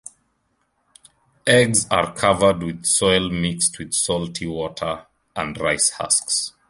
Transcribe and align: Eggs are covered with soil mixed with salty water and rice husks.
Eggs 1.45 1.85
are 1.91 2.11
covered 2.15 2.63
with 2.63 2.87
soil 2.87 3.29
mixed 3.29 3.77
with 3.77 3.93
salty 3.93 4.47
water 4.47 5.05
and 5.35 5.59
rice 5.59 5.91
husks. 5.91 6.53